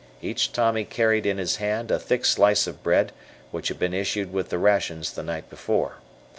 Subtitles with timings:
[0.19, 3.11] Each Tommy carried in his hand a thick slice of bread
[3.51, 5.97] which had been issued with the rations the night before.